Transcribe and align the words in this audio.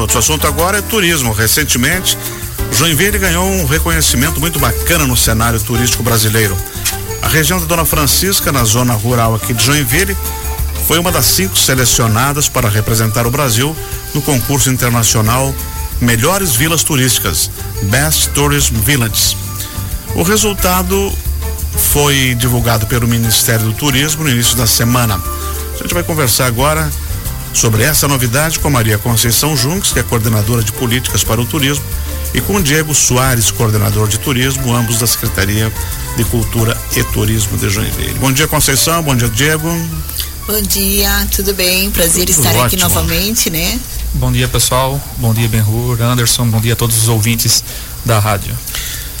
Outro 0.00 0.18
assunto 0.18 0.46
agora 0.46 0.78
é 0.78 0.82
turismo. 0.82 1.32
Recentemente, 1.32 2.16
Joinville 2.72 3.18
ganhou 3.18 3.44
um 3.44 3.66
reconhecimento 3.66 4.38
muito 4.40 4.58
bacana 4.58 5.06
no 5.06 5.16
cenário 5.16 5.60
turístico 5.60 6.02
brasileiro. 6.02 6.56
A 7.20 7.28
região 7.28 7.58
da 7.58 7.66
Dona 7.66 7.84
Francisca, 7.84 8.52
na 8.52 8.64
zona 8.64 8.94
rural 8.94 9.34
aqui 9.34 9.52
de 9.52 9.64
Joinville, 9.64 10.16
foi 10.86 10.98
uma 10.98 11.10
das 11.10 11.26
cinco 11.26 11.58
selecionadas 11.58 12.48
para 12.48 12.68
representar 12.68 13.26
o 13.26 13.30
Brasil 13.30 13.76
no 14.14 14.22
concurso 14.22 14.70
internacional 14.70 15.54
Melhores 16.00 16.54
Vilas 16.54 16.82
Turísticas, 16.82 17.50
Best 17.82 18.30
Tourism 18.30 18.76
Villages. 18.76 19.36
O 20.14 20.22
resultado 20.22 21.12
foi 21.92 22.34
divulgado 22.36 22.86
pelo 22.86 23.06
Ministério 23.06 23.66
do 23.66 23.72
Turismo 23.72 24.24
no 24.24 24.30
início 24.30 24.56
da 24.56 24.66
semana. 24.66 25.20
A 25.74 25.82
gente 25.82 25.92
vai 25.92 26.02
conversar 26.02 26.46
agora 26.46 26.88
sobre 27.52 27.82
essa 27.82 28.06
novidade 28.06 28.58
com 28.58 28.70
Maria 28.70 28.98
Conceição 28.98 29.56
Junques, 29.56 29.92
que 29.92 29.98
é 29.98 30.02
coordenadora 30.02 30.62
de 30.62 30.72
políticas 30.72 31.24
para 31.24 31.40
o 31.40 31.46
turismo, 31.46 31.84
e 32.34 32.40
com 32.40 32.60
Diego 32.60 32.94
Soares, 32.94 33.50
coordenador 33.50 34.08
de 34.08 34.18
turismo, 34.18 34.74
ambos 34.74 34.98
da 34.98 35.06
Secretaria 35.06 35.72
de 36.16 36.24
Cultura 36.24 36.76
e 36.96 37.02
Turismo 37.04 37.56
de 37.56 37.68
Joinville. 37.68 38.14
Bom 38.18 38.32
dia, 38.32 38.46
Conceição. 38.46 39.02
Bom 39.02 39.16
dia, 39.16 39.28
Diego. 39.28 39.68
Bom 40.46 40.62
dia, 40.62 41.26
tudo 41.34 41.54
bem? 41.54 41.90
Prazer 41.90 42.26
tudo 42.26 42.30
estar 42.30 42.50
ótimo. 42.50 42.64
aqui 42.64 42.76
novamente, 42.76 43.50
né? 43.50 43.78
Bom 44.14 44.32
dia, 44.32 44.48
pessoal. 44.48 45.00
Bom 45.18 45.34
dia, 45.34 45.48
Benhur, 45.48 46.00
Anderson. 46.00 46.46
Bom 46.46 46.60
dia 46.60 46.72
a 46.72 46.76
todos 46.76 46.96
os 46.96 47.08
ouvintes 47.08 47.62
da 48.04 48.18
rádio. 48.18 48.56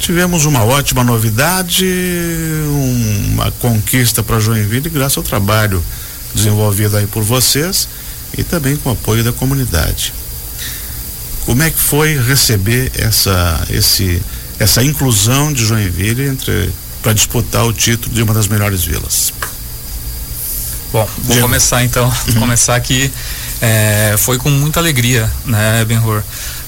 Tivemos 0.00 0.44
uma 0.44 0.64
ótima 0.64 1.04
novidade, 1.04 1.84
uma 3.34 3.50
conquista 3.52 4.22
para 4.22 4.38
Joinville, 4.38 4.88
graças 4.88 5.18
ao 5.18 5.22
trabalho 5.22 5.84
desenvolvido 6.34 6.96
aí 6.96 7.06
por 7.06 7.22
vocês 7.22 7.88
e 8.38 8.44
também 8.44 8.76
com 8.76 8.90
o 8.90 8.92
apoio 8.92 9.24
da 9.24 9.32
comunidade. 9.32 10.14
Como 11.44 11.62
é 11.62 11.70
que 11.70 11.78
foi 11.78 12.16
receber 12.16 12.92
essa, 12.94 13.66
esse, 13.68 14.22
essa 14.58 14.82
inclusão 14.82 15.52
de 15.52 15.64
Joinville 15.64 16.38
para 17.02 17.12
disputar 17.12 17.66
o 17.66 17.72
título 17.72 18.14
de 18.14 18.22
uma 18.22 18.32
das 18.32 18.46
melhores 18.46 18.84
vilas? 18.84 19.32
Bom, 20.92 21.06
vou 21.24 21.40
começar 21.40 21.84
então. 21.84 22.10
Uhum. 22.28 22.40
começar 22.40 22.76
aqui. 22.76 23.10
É, 23.60 24.14
foi 24.18 24.38
com 24.38 24.50
muita 24.50 24.78
alegria, 24.78 25.30
né, 25.44 25.84
Benhur? 25.84 26.22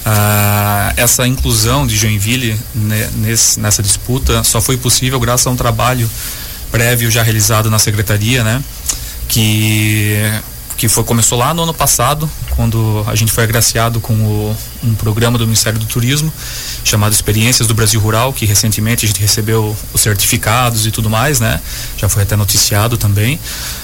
Ah, 0.05 0.93
essa 0.97 1.27
inclusão 1.27 1.85
de 1.85 1.95
Joinville 1.95 2.59
né, 2.73 3.09
nesse, 3.17 3.59
nessa 3.59 3.83
disputa 3.83 4.43
só 4.43 4.59
foi 4.59 4.75
possível 4.77 5.19
graças 5.19 5.45
a 5.45 5.51
um 5.51 5.55
trabalho 5.55 6.09
prévio 6.71 7.11
já 7.11 7.21
realizado 7.21 7.69
na 7.69 7.77
secretaria, 7.77 8.43
né? 8.43 8.63
Que 9.27 10.17
que 10.81 10.89
foi 10.89 11.03
começou 11.03 11.37
lá 11.37 11.53
no 11.53 11.61
ano 11.61 11.75
passado, 11.75 12.27
quando 12.55 13.05
a 13.05 13.13
gente 13.13 13.31
foi 13.31 13.43
agraciado 13.43 13.99
com 13.99 14.15
o, 14.15 14.57
um 14.83 14.95
programa 14.95 15.37
do 15.37 15.45
Ministério 15.45 15.77
do 15.77 15.85
Turismo 15.85 16.33
chamado 16.83 17.13
Experiências 17.13 17.67
do 17.67 17.75
Brasil 17.75 17.99
Rural, 17.99 18.33
que 18.33 18.47
recentemente 18.47 19.05
a 19.05 19.07
gente 19.07 19.21
recebeu 19.21 19.77
os 19.93 20.01
certificados 20.01 20.87
e 20.87 20.89
tudo 20.89 21.07
mais, 21.07 21.39
né? 21.39 21.61
Já 21.97 22.09
foi 22.09 22.23
até 22.23 22.35
noticiado 22.35 22.97
também. 22.97 23.39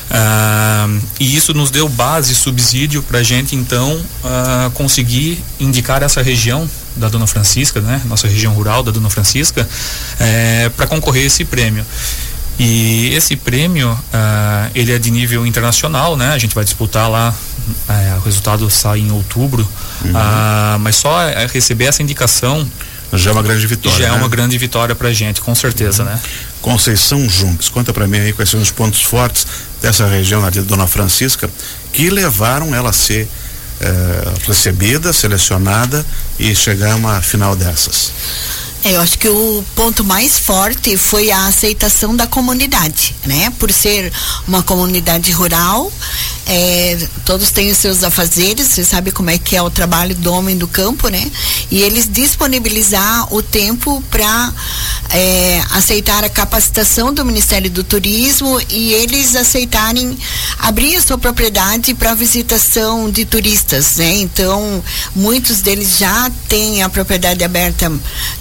Ah, 0.10 0.90
e 1.20 1.36
isso 1.36 1.54
nos 1.54 1.70
deu 1.70 1.88
base, 1.88 2.34
subsídio 2.34 3.04
para 3.04 3.20
a 3.20 3.24
gente 3.24 3.56
então 3.56 4.04
ah, 4.24 4.72
conseguir 4.74 5.44
indicar 5.60 6.02
essa 6.02 6.24
região 6.24 6.68
da 6.96 7.10
Dona 7.10 7.28
Francisca, 7.28 7.80
né? 7.80 8.02
Nossa 8.06 8.28
região 8.28 8.54
rural 8.54 8.82
da 8.82 8.90
Dona 8.90 9.12
Francisca, 9.12 9.70
eh, 10.20 10.72
para 10.76 10.88
concorrer 10.88 11.26
a 11.26 11.28
esse 11.28 11.46
prêmio. 11.46 11.86
E 12.60 13.14
esse 13.14 13.36
prêmio, 13.36 13.92
uh, 13.92 14.72
ele 14.74 14.92
é 14.92 14.98
de 14.98 15.12
nível 15.12 15.46
internacional, 15.46 16.18
né? 16.18 16.30
A 16.30 16.38
gente 16.38 16.56
vai 16.56 16.64
disputar 16.64 17.10
lá, 17.10 17.34
uh, 17.34 18.18
o 18.18 18.22
resultado 18.22 18.70
sai 18.70 19.00
em 19.00 19.12
outubro, 19.12 19.68
uhum. 20.04 20.12
uh, 20.12 20.80
mas 20.80 20.96
só 20.96 21.22
eh, 21.22 21.48
receber 21.54 21.86
essa 21.86 22.02
indicação 22.02 22.68
já 23.14 23.30
é 23.30 23.34
uma 23.34 23.44
grande 23.44 23.66
vitória. 23.68 23.98
Já 24.00 24.06
é 24.06 24.10
né? 24.10 24.16
é 24.16 24.20
uma 24.20 24.28
grande 24.28 24.58
vitória 24.58 24.96
pra 24.96 25.14
gente, 25.14 25.40
com 25.40 25.54
certeza, 25.54 26.04
uhum. 26.04 26.10
né? 26.10 26.20
Conceição 26.62 27.30
Junques, 27.30 27.70
conta 27.70 27.94
para 27.94 28.08
mim 28.08 28.20
aí 28.20 28.34
quais 28.34 28.50
são 28.50 28.60
os 28.60 28.72
pontos 28.72 29.02
fortes 29.02 29.46
dessa 29.82 30.08
região 30.08 30.44
ali 30.44 30.60
da 30.60 30.66
Dona 30.66 30.88
Francisca 30.88 31.50
que 31.94 32.10
levaram 32.10 32.76
ela 32.76 32.90
a 32.90 32.94
ser 32.94 33.28
eh, 33.80 34.34
recebida, 34.48 35.14
selecionada 35.14 36.04
e 36.40 36.56
chegar 36.56 36.94
a 36.94 36.96
uma 36.96 37.22
final 37.22 37.56
dessas. 37.56 38.12
É, 38.88 38.96
eu 38.96 39.02
acho 39.02 39.20
que 39.20 39.28
o 39.28 39.66
ponto 39.76 40.02
mais 40.02 40.40
forte 40.40 40.96
foi 40.96 41.30
a 41.30 41.48
aceitação 41.48 42.16
da 42.16 42.26
comunidade, 42.26 43.14
né? 43.26 43.52
Por 43.60 43.70
ser 43.70 44.14
uma 44.48 44.64
comunidade 44.64 45.30
rural, 45.34 45.92
é, 46.50 46.98
todos 47.26 47.52
têm 47.52 47.70
os 47.70 47.78
seus 47.78 48.04
afazeres, 48.06 48.68
você 48.68 48.84
sabe 48.84 49.12
como 49.12 49.30
é 49.30 49.38
que 49.38 49.56
é 49.56 49.62
o 49.62 49.70
trabalho 49.70 50.16
do 50.16 50.32
homem 50.32 50.58
do 50.58 50.68
campo, 50.68 51.10
né? 51.10 51.30
E 51.70 51.82
eles 51.82 52.10
disponibilizar 52.10 53.34
o 53.34 53.44
tempo 53.44 54.02
para 54.10 54.54
é, 55.10 55.62
aceitar 55.72 56.24
a 56.24 56.30
capacitação 56.30 57.14
do 57.14 57.26
Ministério 57.26 57.70
do 57.70 57.84
Turismo 57.84 58.62
e 58.70 58.94
eles 58.94 59.36
aceitarem 59.36 60.18
abrir 60.60 60.96
a 60.96 61.02
sua 61.02 61.18
propriedade 61.18 61.94
para 61.94 62.14
visitação 62.14 63.12
de 63.12 63.26
turistas, 63.26 63.98
né? 63.98 64.16
Então, 64.16 64.82
muitos 65.14 65.62
deles 65.62 65.98
já 65.98 66.32
têm 66.48 66.82
a 66.82 66.88
propriedade 66.88 67.44
aberta 67.44 67.92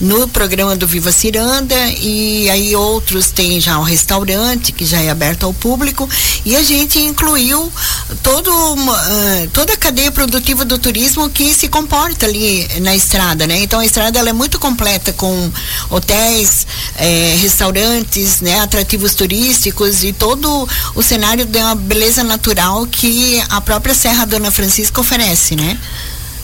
no 0.01 0.29
programa 0.29 0.77
do 0.77 0.87
Viva 0.87 1.11
Ciranda 1.11 1.77
e 2.01 2.49
aí 2.51 2.77
outros 2.77 3.33
têm 3.33 3.61
já 3.61 3.79
um 3.81 3.83
restaurante 3.83 4.71
que 4.71 4.85
já 4.85 5.01
é 5.01 5.11
aberto 5.11 5.45
ao 5.45 5.53
público 5.53 6.09
e 6.45 6.55
a 6.55 6.63
gente 6.63 7.01
incluiu 7.01 7.73
todo 8.23 8.51
uma, 8.73 8.93
uh, 8.93 9.49
toda 9.53 9.73
a 9.73 9.77
cadeia 9.77 10.11
produtiva 10.13 10.65
do 10.65 10.79
turismo 10.79 11.29
que 11.29 11.53
se 11.55 11.69
comporta 11.69 12.27
ali 12.27 12.67
na 12.81 12.95
estrada, 12.95 13.47
né? 13.47 13.59
Então 13.59 13.81
a 13.81 13.87
estrada 13.87 14.19
ela 14.19 14.31
é 14.31 14.33
muito 14.33 14.59
completa 14.59 15.13
com 15.13 15.51
hotéis, 15.91 16.67
eh, 16.97 17.37
restaurantes, 17.41 18.41
né? 18.41 18.61
Atrativos 18.61 19.15
turísticos 19.15 20.05
e 20.05 20.13
todo 20.13 20.69
o 20.95 21.03
cenário 21.03 21.47
da 21.47 21.75
beleza 21.75 22.23
natural 22.23 22.87
que 22.87 23.43
a 23.49 23.61
própria 23.61 23.95
Serra 23.95 24.25
Dona 24.25 24.51
Francisca 24.51 25.01
oferece, 25.01 25.57
né? 25.57 25.79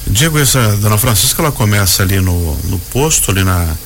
Diego, 0.06 0.38
essa 0.38 0.76
Dona 0.76 0.98
Francisca 0.98 1.42
ela 1.42 1.52
começa 1.52 2.02
ali 2.02 2.20
no, 2.20 2.56
no 2.64 2.78
posto, 2.78 3.30
ali 3.30 3.44
na 3.44 3.76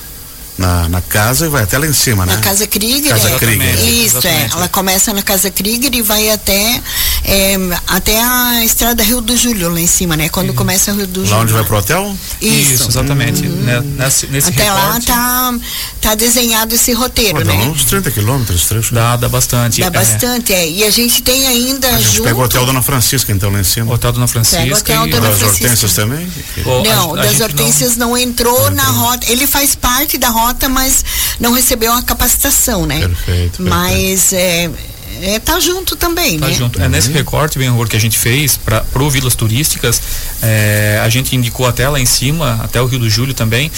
na, 0.57 0.89
na 0.89 1.01
casa 1.01 1.45
e 1.45 1.49
vai 1.49 1.63
até 1.63 1.77
lá 1.77 1.85
em 1.85 1.93
cima, 1.93 2.25
na 2.25 2.33
né? 2.33 2.37
Na 2.37 2.43
Casa 2.43 2.65
Krieger. 2.65 3.11
Casa 3.11 3.29
é. 3.29 3.37
Krieger. 3.37 3.87
Isso, 3.87 4.27
é. 4.27 4.49
Ela 4.51 4.67
começa 4.67 5.13
na 5.13 5.21
Casa 5.21 5.51
Krieger 5.51 5.93
e 5.93 6.01
vai 6.01 6.29
até 6.31 6.81
é, 7.27 7.57
até 7.85 8.23
a 8.23 8.63
estrada 8.63 9.03
Rio 9.03 9.19
do 9.19 9.35
Júlio 9.35 9.69
lá 9.69 9.81
em 9.81 9.85
cima, 9.85 10.15
né? 10.15 10.29
Quando 10.29 10.49
uhum. 10.49 10.55
começa 10.55 10.93
o 10.93 10.95
Rio 10.95 11.07
do 11.07 11.19
Júlio. 11.19 11.35
Lá 11.35 11.41
onde 11.41 11.51
vai 11.51 11.63
pro 11.65 11.77
hotel? 11.77 12.15
Isso, 12.41 12.73
Isso 12.73 12.87
exatamente. 12.87 13.45
Uhum. 13.45 13.55
Né, 13.63 13.81
nesse, 13.81 14.27
nesse 14.27 14.49
até 14.49 14.63
recorte. 14.63 14.83
lá 14.83 14.99
tá, 15.01 15.53
tá 15.99 16.15
desenhado 16.15 16.73
esse 16.73 16.93
roteiro, 16.93 17.39
Pô, 17.39 17.43
dá 17.43 17.53
né? 17.53 17.65
uns 17.65 17.83
30 17.83 18.11
quilômetros, 18.11 18.65
trecho. 18.65 18.93
Dá, 18.93 19.17
dá 19.17 19.27
bastante. 19.27 19.81
Dá 19.81 19.87
é. 19.87 19.89
bastante, 19.89 20.53
é. 20.53 20.69
E 20.69 20.85
a 20.85 20.89
gente 20.89 21.21
tem 21.21 21.45
ainda 21.47 21.89
a 21.89 21.97
gente 21.97 22.15
junto... 22.15 22.23
pega 22.23 22.39
o 22.39 22.43
Hotel 22.43 22.65
Dona 22.65 22.81
Francisca, 22.81 23.33
então, 23.33 23.51
lá 23.51 23.59
em 23.59 23.63
cima. 23.65 23.93
Hotel 23.93 24.13
Dona 24.13 24.27
Francisca. 24.27 24.61
Pega 24.61 24.73
o 24.73 24.77
Hotel 24.77 25.07
e... 25.07 25.09
Dona 25.09 25.27
das 25.27 25.39
Francisca. 25.39 25.65
Hortências 25.65 25.93
também? 25.93 26.31
Não, 26.85 27.13
a, 27.13 27.19
a 27.19 27.23
das 27.23 27.41
Hortências 27.41 27.97
não, 27.97 28.11
não 28.11 28.17
entrou 28.17 28.71
não 28.71 28.77
na 28.77 28.83
rota. 28.85 29.29
Ele 29.29 29.45
faz 29.45 29.75
parte 29.75 30.17
da 30.17 30.29
rota, 30.29 30.69
mas 30.69 31.03
não 31.41 31.51
recebeu 31.51 31.91
a 31.91 32.01
capacitação, 32.01 32.85
né? 32.85 32.99
Perfeito. 32.99 33.61
Mas 33.61 34.31
é, 34.31 34.69
é, 35.21 35.39
tá 35.39 35.59
junto 35.59 35.95
também, 35.95 36.39
tá 36.39 36.47
né? 36.47 36.53
junto. 36.53 36.81
É 36.81 36.87
nesse 36.87 37.11
recorte, 37.11 37.57
bem 37.57 37.69
que 37.89 37.95
a 37.95 37.99
gente 37.99 38.17
fez 38.17 38.57
para 38.57 38.81
pro 38.81 39.09
Vilas 39.09 39.35
Turísticas, 39.35 40.01
é, 40.41 40.99
a 41.03 41.09
gente 41.09 41.35
indicou 41.35 41.65
até 41.65 41.87
lá 41.87 41.99
em 41.99 42.05
cima, 42.05 42.59
até 42.63 42.81
o 42.81 42.85
Rio 42.85 42.99
do 42.99 43.09
Júlio 43.09 43.33
também, 43.33 43.71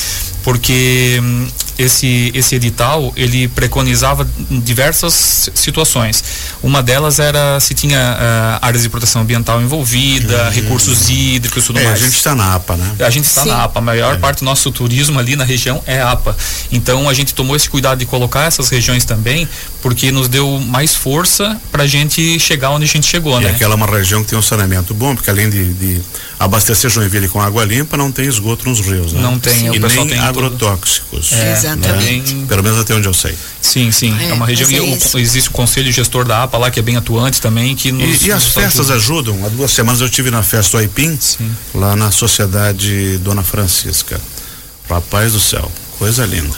porque 0.44 1.19
hum, 1.22 1.47
esse 1.79 2.31
esse 2.35 2.56
edital 2.56 3.13
ele 3.16 3.47
preconizava 3.47 4.28
diversas 4.50 5.50
situações. 5.56 6.23
Uma 6.62 6.84
delas 6.84 7.19
era 7.19 7.59
se 7.59 7.73
tinha 7.73 7.97
uh, 7.97 8.66
áreas 8.66 8.84
de 8.84 8.90
proteção 8.90 9.22
ambiental 9.22 9.62
envolvida, 9.62 10.45
uhum. 10.45 10.51
recursos 10.51 11.09
hídricos, 11.09 11.66
tudo 11.66 11.79
é, 11.79 11.84
mais. 11.85 12.01
A 12.01 12.06
gente 12.06 12.18
está 12.18 12.35
na 12.35 12.56
APA, 12.56 12.75
né? 12.75 12.95
A 13.00 13.09
gente 13.09 13.25
está 13.25 13.45
na 13.45 13.63
APA. 13.63 13.80
A 13.80 13.81
maior 13.81 14.15
é. 14.15 14.18
parte 14.18 14.39
do 14.39 14.45
nosso 14.45 14.69
turismo 14.71 15.18
ali 15.18 15.36
na 15.36 15.45
região 15.45 15.81
é 15.88 16.01
APA. 16.01 16.36
Então 16.71 17.07
a 17.07 17.13
gente 17.13 17.33
tomou 17.33 17.56
esse 17.56 17.69
cuidado 17.69 18.00
de 18.00 18.06
colocar 18.06 18.44
essas 18.44 18.69
regiões 18.69 19.06
também, 19.06 19.48
porque 19.81 20.12
nos 20.12 20.27
deu 20.27 20.59
mais 20.59 20.94
força 20.94 21.59
para 21.71 21.83
a 21.83 21.88
gente 21.88 22.39
chegar 22.39 22.71
onde 22.71 22.86
a 22.86 22.88
gente 22.88 23.07
chegou, 23.07 23.39
e 23.39 23.45
né? 23.45 23.51
aquela 23.51 23.74
é 23.74 23.77
uma 23.77 23.88
região 23.88 24.21
que 24.24 24.30
tem 24.30 24.38
um 24.38 24.42
saneamento 24.42 24.94
bom, 24.94 25.15
porque 25.15 25.30
além 25.30 25.50
de, 25.50 25.74
de 25.74 26.01
abastecer 26.39 26.89
Joinville 26.89 27.27
com 27.27 27.41
água 27.41 27.65
limpa, 27.65 27.97
não 27.97 28.12
tem 28.12 28.25
esgoto 28.25 28.68
nos 28.68 28.80
rios, 28.80 29.12
né? 29.12 29.21
Não 29.21 29.38
tem. 29.38 29.68
E 29.75 29.80
nem 29.80 30.07
tem 30.07 30.19
agrotóxicos. 30.19 31.33
É, 31.33 31.51
Exatamente. 31.51 32.33
Né? 32.33 32.45
Pelo 32.47 32.63
menos 32.63 32.80
até 32.80 32.95
onde 32.95 33.07
eu 33.07 33.13
sei. 33.13 33.36
Sim, 33.62 33.91
sim. 33.91 34.15
É, 34.19 34.30
é 34.30 34.33
uma 34.33 34.45
região. 34.45 34.69
É 34.69 34.81
o, 34.81 35.19
existe 35.19 35.50
o 35.50 35.51
conselho 35.51 35.91
gestor 35.91 36.25
da 36.25 36.44
APA 36.44 36.57
lá 36.57 36.71
que 36.71 36.80
é 36.80 36.83
bem 36.83 36.95
atuante 36.95 37.41
também. 37.41 37.75
Que 37.75 37.91
nos, 37.91 38.21
e, 38.24 38.27
e 38.27 38.31
as 38.31 38.45
festas 38.45 38.89
ajudam. 38.89 39.33
ajudam. 39.33 39.45
Há 39.45 39.50
duas 39.50 39.71
semanas 39.71 40.00
eu 40.00 40.09
tive 40.09 40.31
na 40.31 40.41
festa 40.41 40.77
do 40.77 40.81
Aipim, 40.81 41.18
sim. 41.19 41.51
lá 41.75 41.95
na 41.95 42.09
Sociedade 42.09 43.18
Dona 43.18 43.44
Francisca. 43.44 44.19
Rapaz 44.89 45.33
do 45.33 45.39
céu 45.39 45.69
Coisa 46.00 46.25
linda. 46.25 46.56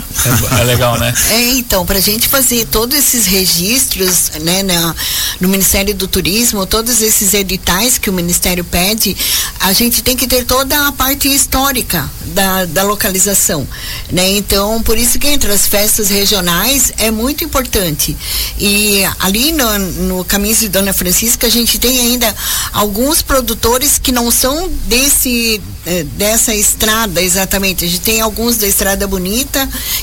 É, 0.54 0.62
é 0.62 0.64
legal, 0.64 1.00
né? 1.00 1.12
É, 1.32 1.54
então, 1.54 1.86
para 1.86 1.98
a 1.98 2.02
gente 2.02 2.28
fazer 2.28 2.66
todos 2.66 2.98
esses 2.98 3.26
registros, 3.26 4.32
né, 4.42 4.62
na, 4.64 4.94
no 5.40 5.48
Ministério 5.48 5.96
do 5.96 6.08
Turismo, 6.08 6.66
todos 6.66 7.02
esses 7.02 7.34
editais 7.34 7.98
que 7.98 8.10
o 8.10 8.14
Ministério 8.14 8.64
pede, 8.66 9.16
a 9.62 9.72
gente 9.72 10.04
tem 10.04 10.16
que 10.16 10.28
ter 10.28 10.44
toda 10.46 10.88
a 10.88 10.92
parte 10.92 11.34
histórica 11.34 12.10
da, 12.26 12.66
da 12.66 12.84
localização, 12.84 13.66
né? 14.12 14.30
Então, 14.32 14.84
por 14.84 14.98
isso 14.98 15.18
que 15.18 15.28
entre 15.28 15.52
as 15.52 15.68
festas 15.68 16.10
regionais 16.10 16.92
é 16.98 17.10
muito 17.10 17.44
importante. 17.44 18.16
E 18.60 19.04
ali 19.20 19.54
no, 19.54 19.80
no 19.80 20.26
Caminho 20.26 20.56
de 20.56 20.68
Dona 20.68 20.92
Francisca, 20.92 21.48
a 21.48 21.50
gente 21.50 21.80
tem 21.80 22.00
ainda 22.00 22.36
alguns 22.74 23.22
produtores 23.22 23.98
que 23.98 24.12
não 24.12 24.30
são 24.30 24.70
desse 24.86 25.62
eh, 25.86 26.04
dessa 26.18 26.54
estrada 26.54 27.22
exatamente. 27.22 27.86
A 27.86 27.88
gente 27.88 28.02
tem 28.02 28.20
alguns 28.20 28.58
da 28.58 28.68
Estrada 28.68 29.08
Bonita 29.08 29.31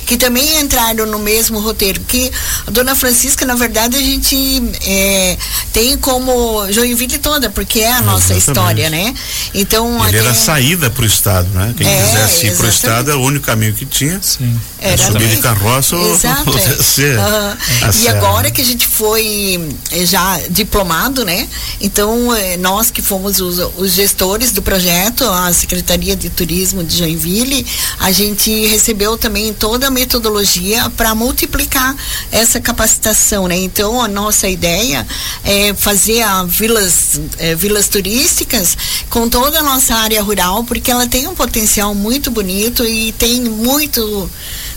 que 0.06 0.16
também 0.16 0.60
entraram 0.60 1.06
no 1.06 1.19
mesmo 1.19 1.60
roteiro. 1.60 2.00
Que 2.00 2.30
a 2.66 2.70
Dona 2.70 2.94
Francisca, 2.94 3.44
na 3.44 3.54
verdade, 3.54 3.96
a 3.96 4.00
gente 4.00 4.62
é, 4.86 5.36
tem 5.72 5.96
como 5.98 6.70
Joinville 6.72 7.19
toda, 7.19 7.50
porque 7.50 7.80
é 7.80 7.92
a 7.92 8.00
nossa 8.00 8.34
exatamente. 8.34 8.48
história, 8.48 8.90
né? 8.90 9.14
Então 9.54 9.96
ele 10.06 10.19
até... 10.19 10.28
era 10.28 10.34
saída 10.34 10.90
para 10.90 11.02
o 11.02 11.06
estado, 11.06 11.48
né? 11.54 11.75
Quem 11.76 11.86
é, 11.86 12.02
quisesse 12.02 12.46
ir 12.46 12.56
para 12.56 12.66
o 12.66 12.69
estado 12.69 13.10
era 13.10 13.19
o 13.19 13.22
único 13.22 13.46
caminho 13.46 13.75
que 13.75 13.86
tinha. 13.86 14.19
Sim. 14.22 14.58
Era 14.80 14.96
subir 14.96 15.28
de 15.28 15.38
carroça 15.38 15.96
ou 15.96 16.16
descer. 16.56 17.19
Uhum. 17.19 18.02
E 18.02 18.08
agora 18.08 18.50
que 18.50 18.60
a 18.60 18.64
gente 18.64 18.86
foi 18.86 19.76
eh, 19.90 20.06
já 20.06 20.40
diplomado, 20.50 21.24
né? 21.24 21.48
Então 21.81 22.28
nós 22.60 22.90
que 22.90 23.02
fomos 23.02 23.40
os, 23.40 23.58
os 23.76 23.92
gestores 23.92 24.52
do 24.52 24.62
projeto, 24.62 25.24
as 25.24 25.56
Secretaria 25.69 26.16
de 26.16 26.31
Turismo 26.31 26.82
de 26.82 26.96
Joinville, 26.96 27.66
a 27.98 28.10
gente 28.10 28.66
recebeu 28.66 29.18
também 29.19 29.53
toda 29.53 29.88
a 29.88 29.91
metodologia 29.91 30.88
para 30.91 31.15
multiplicar 31.15 31.94
essa 32.31 32.61
capacitação, 32.61 33.47
né? 33.47 33.56
Então 33.56 34.00
a 34.00 34.09
nossa 34.09 34.49
ideia 34.49 35.06
é 35.44 35.75
fazer 35.75 36.23
a 36.23 36.44
vilas, 36.44 37.20
é, 37.38 37.55
vilas 37.55 37.88
turísticas 37.88 38.76
com 39.11 39.29
toda 39.29 39.61
a 39.61 39.62
nossa 39.62 39.94
área 39.94 40.23
rural, 40.23 40.65
porque 40.65 40.91
ela 40.91 41.06
tem 41.06 41.26
um 41.26 41.35
potencial 41.35 41.94
muito 41.94 42.31
bonito 42.31 42.85
e 42.85 43.12
tem 43.12 43.43
muito 43.43 44.31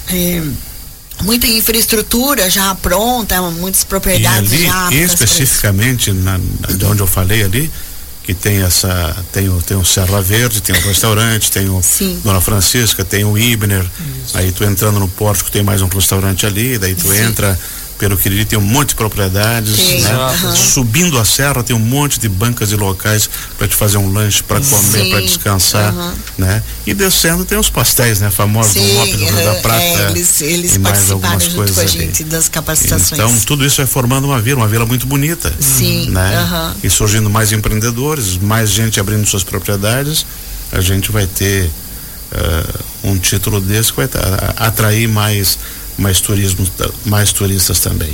é, 0.10 0.42
muita 1.24 1.48
infraestrutura 1.48 2.50
já 2.50 2.74
pronta, 2.76 3.42
muitas 3.52 3.84
propriedades 3.84 4.52
e 4.52 4.56
ali, 4.56 4.66
já. 4.66 4.90
Especificamente 4.92 6.12
na, 6.12 6.38
de 6.38 6.86
onde 6.86 7.02
eu 7.02 7.08
falei 7.08 7.44
ali, 7.44 7.72
que 8.24 8.34
tem 8.34 8.62
essa 8.62 9.16
tem 9.32 9.50
o 9.50 9.62
tem 9.62 9.78
o 9.78 9.84
Serra 9.84 10.22
Verde 10.22 10.62
tem 10.62 10.76
o 10.76 10.82
restaurante 10.82 11.52
tem 11.52 11.70
o 11.70 11.82
Sim. 11.82 12.20
Dona 12.24 12.40
Francisca 12.40 13.04
tem 13.04 13.24
o 13.24 13.38
Ibner 13.38 13.84
Isso. 14.24 14.38
aí 14.38 14.52
tu 14.52 14.64
entrando 14.64 15.00
no 15.00 15.08
pórtico 15.08 15.50
tem 15.50 15.64
mais 15.64 15.82
um 15.82 15.88
restaurante 15.88 16.46
ali 16.46 16.78
daí 16.78 16.94
tu 16.96 17.08
Sim. 17.08 17.24
entra 17.24 17.60
pelo 18.02 18.18
Quiriri 18.18 18.46
tem 18.46 18.58
um 18.58 18.64
monte 18.64 18.90
de 18.90 18.96
propriedades, 18.96 20.02
né? 20.02 20.18
Uhum. 20.18 20.56
Subindo 20.56 21.20
a 21.20 21.24
serra 21.24 21.62
tem 21.62 21.76
um 21.76 21.80
monte 21.80 22.20
de 22.20 22.28
bancas 22.28 22.72
e 22.72 22.76
locais 22.76 23.30
para 23.60 23.68
te 23.68 23.76
fazer 23.76 23.98
um 23.98 24.12
lanche, 24.12 24.42
para 24.42 24.60
comer, 24.60 25.12
para 25.12 25.22
descansar, 25.22 25.94
uhum. 25.94 26.12
né? 26.36 26.64
E 26.88 26.96
descendo 26.96 27.46
tem 27.46 27.60
os 27.60 27.70
pastéis, 27.70 28.20
né? 28.20 28.32
Famosos 28.32 28.74
do 28.74 28.82
Mop 28.82 29.12
do 29.12 29.24
Rio 29.24 29.46
da 29.46 29.54
Prata 29.62 29.84
é, 29.84 30.10
eles, 30.10 30.42
eles 30.42 30.76
e 30.78 30.80
mais 30.80 31.12
algumas 31.12 31.48
coisas 31.50 31.76
com 31.76 31.82
a 31.84 31.86
gente 31.86 32.24
ali. 32.24 32.32
das 32.32 32.50
capacitações. 32.50 33.12
Então 33.12 33.32
tudo 33.42 33.64
isso 33.64 33.80
é 33.84 33.86
formando 33.86 34.26
uma 34.26 34.42
vila, 34.42 34.62
uma 34.62 34.68
vila 34.68 34.88
muito 34.88 35.06
bonita, 35.06 35.54
Sim. 35.60 36.10
né? 36.10 36.40
Uhum. 36.42 36.74
E 36.84 36.90
surgindo 36.90 37.30
mais 37.30 37.52
empreendedores, 37.52 38.36
mais 38.36 38.72
gente 38.72 39.00
abrindo 39.00 39.28
suas 39.28 39.44
propriedades, 39.44 40.26
a 40.72 40.82
gente 40.82 41.12
vai 41.12 41.28
ter 41.28 41.70
uh, 42.32 43.10
um 43.12 43.16
título 43.20 43.62
desse 43.62 43.94
que 43.94 43.98
vai 43.98 44.10
atrair 44.58 45.08
mais 45.08 45.60
mais 46.02 46.20
turismo, 46.20 46.68
mais 47.06 47.32
turistas 47.32 47.80
também. 47.80 48.12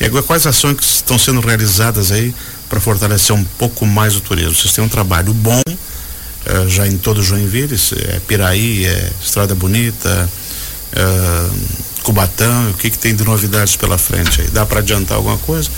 E 0.00 0.04
agora 0.04 0.22
quais 0.22 0.46
ações 0.46 0.76
que 0.76 0.84
estão 0.84 1.18
sendo 1.18 1.40
realizadas 1.40 2.10
aí 2.12 2.34
para 2.68 2.80
fortalecer 2.80 3.34
um 3.34 3.44
pouco 3.44 3.84
mais 3.84 4.16
o 4.16 4.20
turismo? 4.20 4.54
Vocês 4.54 4.72
têm 4.72 4.84
um 4.84 4.88
trabalho 4.88 5.34
bom 5.34 5.60
uh, 5.66 6.68
já 6.68 6.86
em 6.86 6.96
todo 6.96 7.22
Joinville, 7.22 7.76
é 8.08 8.20
Piraí, 8.26 8.86
é 8.86 9.10
Estrada 9.22 9.54
Bonita, 9.54 10.30
uh, 10.92 11.56
Cubatão, 12.02 12.70
o 12.70 12.74
que 12.74 12.88
que 12.90 12.98
tem 12.98 13.14
de 13.14 13.24
novidades 13.24 13.76
pela 13.76 13.98
frente 13.98 14.40
aí? 14.40 14.48
Dá 14.48 14.64
para 14.64 14.78
adiantar 14.78 15.16
alguma 15.16 15.38
coisa 15.38 15.68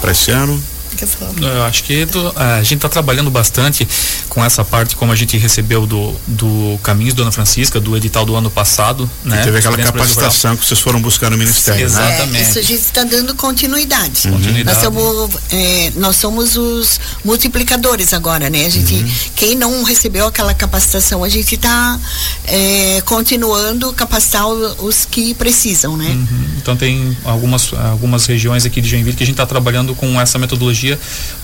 para 0.00 0.12
esse 0.12 0.30
ano? 0.30 0.62
Quer 0.96 1.06
falar? 1.06 1.32
Eu 1.40 1.64
acho 1.64 1.84
que 1.84 2.04
do, 2.04 2.32
a 2.36 2.62
gente 2.62 2.76
está 2.76 2.88
trabalhando 2.88 3.30
bastante 3.30 3.86
com 4.28 4.44
essa 4.44 4.64
parte, 4.64 4.96
como 4.96 5.12
a 5.12 5.16
gente 5.16 5.36
recebeu 5.36 5.86
do, 5.86 6.14
do 6.26 6.78
Caminhos 6.82 7.14
Dona 7.14 7.32
Francisca, 7.32 7.80
do 7.80 7.96
edital 7.96 8.24
do 8.24 8.34
ano 8.34 8.50
passado. 8.50 9.08
Né? 9.24 9.40
E 9.40 9.44
teve 9.44 9.58
aquela 9.58 9.76
capacitação 9.76 10.56
que 10.56 10.64
vocês 10.64 10.80
foram 10.80 11.00
buscar 11.00 11.30
no 11.30 11.38
Ministério. 11.38 11.88
Sim, 11.88 11.96
né? 11.96 12.08
exatamente. 12.08 12.38
É, 12.38 12.42
isso 12.42 12.58
a 12.58 12.62
gente 12.62 12.80
está 12.80 13.04
dando 13.04 13.34
continuidade. 13.34 14.26
Uhum. 14.26 14.34
continuidade. 14.34 14.84
Nós, 14.84 14.84
somos, 14.84 15.30
é, 15.50 15.92
nós 15.96 16.16
somos 16.16 16.56
os 16.56 17.00
multiplicadores 17.24 18.12
agora, 18.12 18.48
né? 18.48 18.66
A 18.66 18.68
gente, 18.70 18.94
uhum. 18.94 19.10
quem 19.34 19.54
não 19.54 19.82
recebeu 19.82 20.26
aquela 20.26 20.54
capacitação, 20.54 21.24
a 21.24 21.28
gente 21.28 21.54
está 21.54 21.98
é, 22.46 23.00
continuando 23.04 23.92
capacitar 23.92 24.46
os 24.46 25.04
que 25.04 25.34
precisam, 25.34 25.96
né? 25.96 26.06
Uhum. 26.06 26.46
Então 26.58 26.76
tem 26.76 27.16
algumas, 27.24 27.72
algumas 27.72 28.26
regiões 28.26 28.64
aqui 28.64 28.80
de 28.80 28.88
Joinville 28.88 29.16
que 29.16 29.22
a 29.22 29.26
gente 29.26 29.34
está 29.34 29.46
trabalhando 29.46 29.94
com 29.94 30.20
essa 30.20 30.38
metodologia 30.38 30.77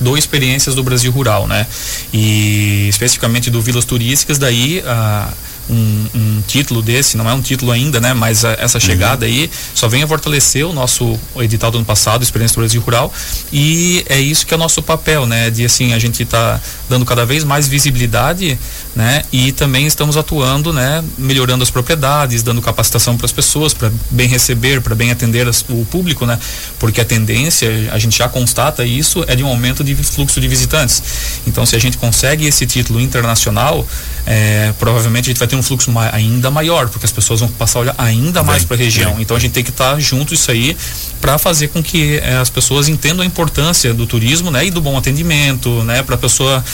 do 0.00 0.16
Experiências 0.16 0.75
do 0.75 0.82
Brasil 0.82 1.10
Rural, 1.10 1.46
né? 1.46 1.66
E 2.12 2.86
especificamente 2.88 3.50
do 3.50 3.60
Vilas 3.60 3.84
Turísticas, 3.84 4.38
daí 4.38 4.82
a 4.86 5.32
um, 5.69 6.06
um, 6.14 6.43
título 6.46 6.82
desse, 6.82 7.16
não 7.16 7.28
é 7.28 7.32
um 7.32 7.40
título 7.40 7.72
ainda, 7.72 8.00
né? 8.00 8.12
Mas 8.12 8.44
a, 8.44 8.52
essa 8.52 8.78
chegada 8.78 9.26
uhum. 9.26 9.32
aí 9.32 9.50
só 9.75 9.88
vem 9.88 10.02
a 10.02 10.06
fortalecer 10.06 10.66
o 10.66 10.72
nosso 10.72 11.19
o 11.34 11.43
edital 11.43 11.70
do 11.70 11.78
ano 11.78 11.84
passado, 11.84 12.22
Experiência 12.22 12.55
do 12.55 12.61
Brasil 12.61 12.81
Rural, 12.81 13.12
e 13.52 14.05
é 14.08 14.20
isso 14.20 14.46
que 14.46 14.52
é 14.52 14.56
o 14.56 14.61
nosso 14.61 14.82
papel, 14.82 15.26
né? 15.26 15.50
De 15.50 15.64
assim, 15.64 15.93
a 15.93 15.99
gente 15.99 16.22
está 16.22 16.61
dando 16.88 17.05
cada 17.05 17.25
vez 17.25 17.44
mais 17.44 17.66
visibilidade, 17.66 18.58
né? 18.94 19.22
E 19.32 19.52
também 19.52 19.87
estamos 19.87 20.16
atuando, 20.16 20.72
né? 20.72 21.02
Melhorando 21.16 21.62
as 21.62 21.70
propriedades, 21.70 22.43
dando 22.43 22.60
capacitação 22.60 23.17
para 23.17 23.26
as 23.26 23.32
pessoas, 23.32 23.72
para 23.72 23.90
bem 24.10 24.28
receber, 24.28 24.81
para 24.81 24.94
bem 24.94 25.10
atender 25.10 25.49
as, 25.49 25.64
o 25.69 25.84
público, 25.90 26.26
né? 26.26 26.38
Porque 26.78 27.00
a 27.00 27.05
tendência, 27.05 27.69
a 27.93 27.99
gente 27.99 28.19
já 28.19 28.28
constata 28.28 28.84
isso, 28.84 29.25
é 29.26 29.34
de 29.34 29.43
um 29.43 29.49
aumento 29.49 29.82
de 29.82 29.94
fluxo 29.94 30.40
de 30.40 30.49
visitantes. 30.49 31.02
Então, 31.46 31.64
se 31.64 31.75
a 31.75 31.78
gente 31.78 31.96
consegue 31.96 32.46
esse 32.46 32.67
título 32.67 33.00
internacional, 33.00 33.87
é, 34.26 34.73
provavelmente 34.79 35.25
a 35.25 35.31
gente 35.31 35.38
vai 35.38 35.49
ter 35.49 35.56
um 35.56 35.62
fluxo 35.62 35.91
ma 35.91 36.11
ainda 36.12 36.50
maior, 36.50 36.88
porque 36.88 37.05
as 37.05 37.12
pessoas 37.12 37.41
vão 37.41 37.49
passar 37.50 37.79
a 37.79 37.82
olhar 37.82 37.94
ainda 37.99 38.43
mais 38.43 38.65
para 38.65 38.76
a 38.76 38.79
região. 38.79 39.17
Então 39.21 39.37
a 39.37 39.41
gente 39.41 39.53
tem 39.53 39.65
que 39.65 39.71
estar 39.71 39.94
tá 39.94 40.00
junto 40.00 40.32
isso 40.35 40.50
aí 40.50 40.76
para 41.21 41.38
fazer 41.38 41.69
com 41.69 41.82
que 41.82 42.19
é, 42.19 42.37
as 42.37 42.50
pessoas 42.50 42.88
entendam 42.88 43.23
a 43.23 43.26
importância 43.26 43.93
do 43.93 44.06
turismo, 44.06 44.50
né, 44.50 44.67
e 44.67 44.71
do 44.71 44.81
bom 44.81 44.97
atendimento, 44.97 45.82
né, 45.85 46.03
para 46.03 46.15
a 46.15 46.19
pessoa 46.19 46.65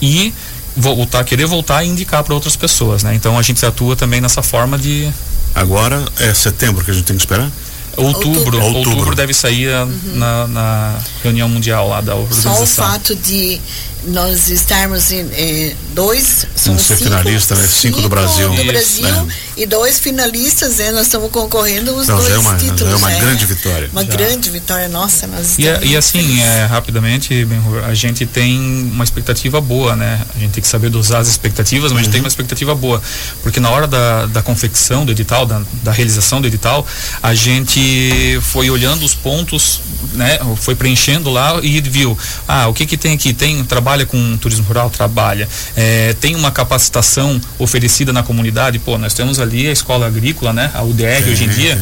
ir 0.00 0.32
voltar, 0.76 1.24
querer 1.24 1.46
voltar 1.46 1.84
e 1.84 1.88
indicar 1.88 2.22
para 2.22 2.34
outras 2.34 2.56
pessoas, 2.56 3.02
né? 3.02 3.14
Então 3.14 3.36
a 3.36 3.42
gente 3.42 3.64
atua 3.66 3.96
também 3.96 4.20
nessa 4.20 4.42
forma 4.42 4.78
de 4.78 5.12
Agora 5.54 6.04
é 6.18 6.32
setembro 6.32 6.84
que 6.84 6.90
a 6.90 6.94
gente 6.94 7.04
tem 7.04 7.16
que 7.16 7.22
esperar? 7.22 7.50
Outubro, 7.96 8.58
outubro, 8.60 8.90
outubro 8.90 9.14
deve 9.16 9.34
sair 9.34 9.68
uhum. 9.68 9.98
na, 10.14 10.46
na, 10.46 10.98
reunião 11.22 11.48
mundial 11.48 11.88
lá 11.88 12.00
da 12.00 12.14
organização. 12.14 12.54
Só 12.54 12.62
o 12.62 12.66
fato 12.66 13.16
de 13.16 13.60
nós 14.04 14.48
estarmos 14.48 15.12
em 15.12 15.28
eh, 15.32 15.74
dois 15.94 16.46
são 16.56 16.78
ser 16.78 16.96
cinco, 16.96 17.10
finalista, 17.10 17.54
né? 17.54 17.62
Cinco, 17.62 17.80
cinco 17.80 18.02
do 18.02 18.08
Brasil. 18.08 18.48
Do 18.48 18.64
Brasil 18.64 19.06
é. 19.06 19.62
e 19.62 19.66
dois 19.66 19.98
finalistas, 19.98 20.78
né? 20.78 20.90
Nós 20.90 21.02
estamos 21.02 21.30
concorrendo 21.30 21.94
os 21.94 22.08
Não, 22.08 22.16
dois 22.16 22.32
é 22.32 22.38
uma, 22.38 22.56
títulos. 22.56 22.92
É 22.92 22.96
uma 22.96 23.12
é, 23.12 23.20
grande 23.20 23.46
vitória. 23.46 23.90
Uma 23.92 24.04
já. 24.04 24.10
grande 24.10 24.50
vitória, 24.50 24.88
nossa. 24.88 25.26
Nós 25.26 25.58
e, 25.58 25.64
e 25.88 25.96
assim, 25.96 26.40
é, 26.40 26.64
rapidamente, 26.64 27.46
a 27.86 27.94
gente 27.94 28.24
tem 28.26 28.58
uma 28.92 29.04
expectativa 29.04 29.60
boa, 29.60 29.94
né? 29.94 30.20
A 30.34 30.38
gente 30.38 30.52
tem 30.52 30.62
que 30.62 30.68
saber 30.68 30.88
dosar 30.88 31.20
as 31.20 31.28
expectativas, 31.28 31.92
mas 31.92 31.92
uhum. 31.92 31.98
a 31.98 32.02
gente 32.02 32.12
tem 32.12 32.20
uhum. 32.20 32.24
uma 32.24 32.28
expectativa 32.28 32.74
boa. 32.74 33.02
Porque 33.42 33.60
na 33.60 33.70
hora 33.70 33.86
da, 33.86 34.26
da 34.26 34.42
confecção 34.42 35.04
do 35.04 35.12
edital, 35.12 35.44
da, 35.44 35.62
da 35.82 35.92
realização 35.92 36.40
do 36.40 36.46
edital, 36.46 36.86
a 37.22 37.34
gente 37.34 38.40
foi 38.42 38.70
olhando 38.70 39.04
os 39.04 39.14
pontos, 39.14 39.80
né? 40.14 40.38
Foi 40.56 40.74
preenchendo 40.74 41.30
lá 41.30 41.58
e 41.62 41.80
viu, 41.80 42.16
ah, 42.48 42.68
o 42.68 42.74
que 42.74 42.86
que 42.86 42.96
tem 42.96 43.14
aqui? 43.14 43.34
Tem 43.34 43.62
trabalho 43.64 43.89
trabalha 43.90 44.06
com 44.06 44.36
turismo 44.36 44.64
rural? 44.66 44.88
Trabalha. 44.90 45.48
É, 45.76 46.14
tem 46.20 46.36
uma 46.36 46.50
capacitação 46.50 47.40
oferecida 47.58 48.12
na 48.12 48.22
comunidade? 48.22 48.78
Pô, 48.78 48.96
nós 48.96 49.14
temos 49.14 49.40
ali 49.40 49.66
a 49.66 49.72
escola 49.72 50.06
agrícola, 50.06 50.52
né? 50.52 50.70
A 50.74 50.82
UDR 50.82 51.28
hoje 51.28 51.44
em 51.44 51.48
dia, 51.48 51.78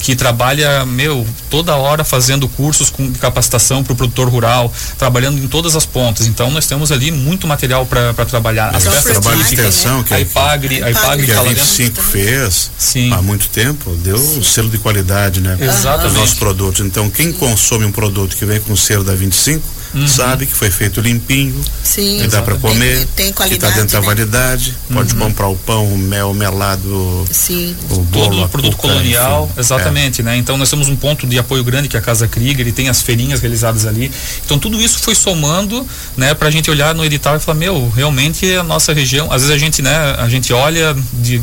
que 0.00 0.16
trabalha, 0.16 0.84
meu, 0.84 1.26
toda 1.48 1.76
hora 1.76 2.04
fazendo 2.04 2.48
cursos 2.48 2.90
com 2.90 3.12
capacitação 3.12 3.84
para 3.84 3.92
o 3.92 3.96
produtor 3.96 4.28
rural, 4.28 4.72
trabalhando 4.98 5.38
em 5.38 5.46
todas 5.46 5.76
as 5.76 5.86
pontas. 5.86 6.26
Então 6.26 6.50
nós 6.50 6.66
temos 6.66 6.90
ali 6.90 7.12
muito 7.12 7.46
material 7.46 7.86
para 7.86 8.12
trabalhar. 8.24 8.74
As 8.74 8.84
festas 8.84 9.18
trabalho 9.18 9.44
de 9.44 9.54
extensão 9.54 9.98
né? 9.98 10.04
que 10.08 10.14
a 10.14 10.20
IPAGRE, 10.20 10.82
a 10.82 10.90
IPAGRE 10.90 11.26
que 11.26 11.32
a 11.32 11.42
25 11.42 12.02
fez 12.02 12.70
Sim. 12.76 13.12
há 13.12 13.22
muito 13.22 13.48
tempo, 13.48 13.94
deu 13.96 14.16
um 14.16 14.42
selo 14.42 14.68
de 14.68 14.78
qualidade, 14.78 15.40
né? 15.40 15.56
Exatamente. 15.60 16.08
Os 16.08 16.14
nossos 16.14 16.34
produtos. 16.38 16.84
Então 16.84 17.08
quem 17.08 17.32
consome 17.32 17.84
um 17.84 17.92
produto 17.92 18.36
que 18.36 18.44
vem 18.44 18.60
com 18.60 18.72
o 18.72 18.76
selo 18.76 19.04
da 19.04 19.14
25 19.14 19.81
uhum. 19.94 20.06
sabe 20.06 20.46
que 20.46 20.54
foi 20.54 20.70
feito 20.70 21.00
limpinho, 21.00 21.60
Sim, 21.82 22.18
que 22.20 22.28
dá 22.28 22.42
para 22.42 22.56
comer, 22.56 22.98
tem, 22.98 23.26
tem 23.26 23.32
qualidade, 23.32 23.60
que 23.60 23.66
está 23.66 23.80
dentro 23.80 23.96
né? 23.96 24.00
da 24.00 24.06
validade, 24.06 24.76
uhum. 24.88 24.96
pode 24.96 25.14
comprar 25.14 25.48
o 25.48 25.56
pão, 25.56 25.86
o 25.86 25.98
mel, 25.98 26.30
o 26.30 26.34
melado, 26.34 27.26
Sim. 27.30 27.76
o 27.90 28.00
bolo, 28.00 28.30
todo 28.30 28.44
o 28.44 28.48
produto 28.48 28.76
colonial, 28.76 29.44
enfim, 29.50 29.60
exatamente, 29.60 30.20
é. 30.20 30.24
né? 30.24 30.36
Então 30.36 30.56
nós 30.56 30.70
temos 30.70 30.88
um 30.88 30.96
ponto 30.96 31.26
de 31.26 31.38
apoio 31.38 31.64
grande 31.64 31.88
que 31.88 31.96
é 31.96 32.00
a 32.00 32.02
Casa 32.02 32.26
Krieger, 32.26 32.60
ele 32.60 32.72
tem 32.72 32.88
as 32.88 33.02
feirinhas 33.02 33.40
realizadas 33.40 33.86
ali. 33.86 34.10
Então 34.44 34.58
tudo 34.58 34.80
isso 34.80 34.98
foi 34.98 35.14
somando, 35.14 35.86
né, 36.16 36.34
para 36.34 36.48
a 36.48 36.50
gente 36.50 36.70
olhar 36.70 36.94
no 36.94 37.04
edital 37.04 37.36
e 37.36 37.40
falar, 37.40 37.58
meu, 37.58 37.90
realmente 37.90 38.52
a 38.54 38.62
nossa 38.62 38.92
região, 38.92 39.32
às 39.32 39.42
vezes 39.42 39.54
a 39.54 39.58
gente, 39.58 39.82
né, 39.82 40.16
a 40.18 40.28
gente 40.28 40.52
olha 40.52 40.96
de 41.12 41.42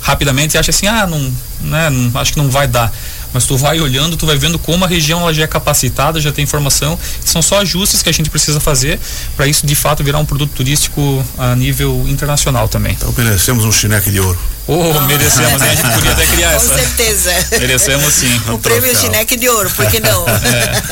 rapidamente 0.00 0.56
e 0.56 0.58
acha 0.58 0.70
assim, 0.70 0.86
ah, 0.86 1.06
não, 1.06 1.32
né, 1.60 1.90
não, 1.90 2.20
acho 2.20 2.32
que 2.32 2.38
não 2.38 2.48
vai 2.48 2.66
dar 2.66 2.92
mas 3.32 3.44
tu 3.44 3.56
vai 3.56 3.80
olhando, 3.80 4.16
tu 4.16 4.26
vai 4.26 4.36
vendo 4.36 4.58
como 4.58 4.84
a 4.84 4.88
região 4.88 5.20
ela 5.20 5.32
já 5.32 5.44
é 5.44 5.46
capacitada, 5.46 6.20
já 6.20 6.32
tem 6.32 6.42
informação, 6.42 6.98
são 7.24 7.42
só 7.42 7.60
ajustes 7.60 8.02
que 8.02 8.08
a 8.08 8.12
gente 8.12 8.30
precisa 8.30 8.60
fazer 8.60 8.98
para 9.36 9.46
isso 9.46 9.66
de 9.66 9.74
fato 9.74 10.02
virar 10.02 10.18
um 10.18 10.24
produto 10.24 10.52
turístico 10.52 11.24
a 11.38 11.54
nível 11.54 12.04
internacional 12.08 12.68
também. 12.68 12.92
Então 12.92 13.12
merecemos 13.16 13.64
um 13.64 13.72
chineque 13.72 14.10
de 14.10 14.20
ouro. 14.20 14.38
Oh, 14.66 14.92
ah, 14.96 15.00
merecemos, 15.00 15.60
né? 15.60 15.70
A 15.70 15.74
gente 15.74 15.94
podia 15.94 16.12
até 16.12 16.26
criar 16.26 16.52
essa. 16.52 16.68
Com 16.68 16.78
certeza. 16.78 17.32
Merecemos 17.58 18.14
sim. 18.14 18.40
O 18.46 18.52
um 18.52 18.58
prêmio 18.58 18.96
chineque 18.96 19.36
de 19.36 19.48
ouro, 19.48 19.68
por 19.70 19.84
que 19.86 19.98
não? 19.98 20.24
é. 20.28 20.82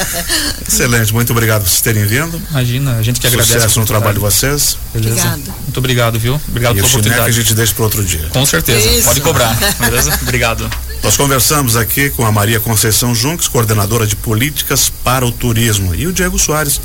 Excelente, 0.66 1.12
muito 1.12 1.30
obrigado 1.30 1.62
por 1.62 1.68
vocês 1.68 1.80
terem 1.80 2.04
vindo. 2.04 2.42
Imagina, 2.50 2.97
a 2.97 3.02
gente 3.02 3.21
que 3.21 3.26
agradece. 3.28 3.52
Sucesso 3.52 3.78
no 3.78 3.87
trabalho 3.87 4.14
de 4.14 4.21
vocês. 4.21 4.76
Beleza. 4.92 5.21
Obrigado. 5.21 5.54
Muito 5.62 5.78
obrigado, 5.78 6.18
viu? 6.18 6.40
Obrigado 6.49 6.73
e 6.73 6.76
pela 6.76 6.88
oportunidade. 6.88 7.28
a 7.28 7.33
gente 7.33 7.54
deixa 7.54 7.73
para 7.73 7.85
outro 7.85 8.04
dia. 8.04 8.26
Com 8.30 8.45
certeza, 8.45 8.88
Isso. 8.88 9.04
pode 9.04 9.21
cobrar. 9.21 9.57
Beleza? 9.78 10.18
Obrigado. 10.23 10.68
Nós 11.02 11.17
conversamos 11.17 11.76
aqui 11.76 12.11
com 12.11 12.26
a 12.26 12.33
Maria 12.33 12.61
Conceição 12.61 13.14
Junques, 13.14 13.49
coordenadora 13.49 14.07
de 14.07 14.17
políticas 14.17 14.90
para 14.90 15.25
o 15.25 15.33
turismo, 15.33 15.95
e 15.95 16.07
o 16.07 16.12
Diego 16.12 16.38
Soares, 16.38 16.81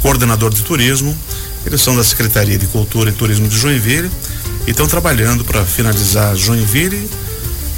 coordenador 0.00 0.52
de 0.52 0.62
turismo. 0.62 1.16
Eles 1.64 1.80
são 1.80 1.96
da 1.96 2.04
Secretaria 2.04 2.58
de 2.58 2.66
Cultura 2.66 3.10
e 3.10 3.12
Turismo 3.12 3.48
de 3.48 3.58
Joinville 3.58 4.10
e 4.66 4.70
estão 4.70 4.86
trabalhando 4.86 5.44
para 5.44 5.64
finalizar 5.64 6.36
Joinville 6.36 7.10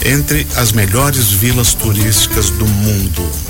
entre 0.04 0.46
as 0.56 0.72
melhores 0.72 1.30
vilas 1.30 1.74
turísticas 1.74 2.50
do 2.50 2.66
mundo. 2.66 3.48